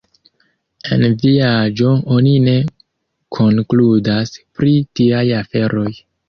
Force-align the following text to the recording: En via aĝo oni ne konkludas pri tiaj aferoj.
En 0.95 1.03
via 1.23 1.51
aĝo 1.57 1.91
oni 2.15 2.31
ne 2.45 2.55
konkludas 3.39 4.33
pri 4.59 4.75
tiaj 5.01 5.23
aferoj. 5.43 5.89